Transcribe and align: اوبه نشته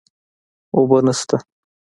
اوبه 0.75 0.97
نشته 1.07 1.37